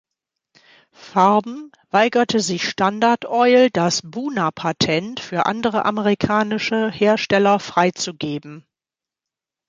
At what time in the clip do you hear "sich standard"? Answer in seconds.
2.39-3.25